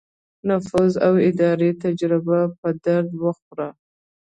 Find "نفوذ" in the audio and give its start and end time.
0.47-0.93